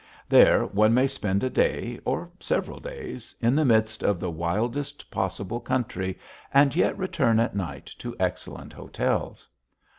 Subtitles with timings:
[0.27, 5.11] There, one may spend a day, or several days, in the midst of the wildest
[5.11, 6.17] possible country
[6.51, 9.47] and yet return at night to excellent hotels.